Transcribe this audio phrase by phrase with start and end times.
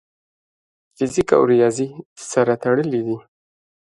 [0.95, 1.87] فزیک او ریاضي
[2.29, 3.17] سره تړلي دي.